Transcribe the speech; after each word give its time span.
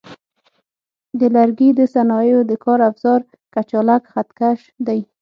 د 1.19 1.21
لرګي 1.35 1.69
د 1.79 1.81
صنایعو 1.93 2.41
د 2.49 2.51
کار 2.63 2.79
افزار 2.89 3.19
کچالک 3.53 4.01
خط 4.11 4.29
کش 4.39 4.59
دی. 4.87 4.99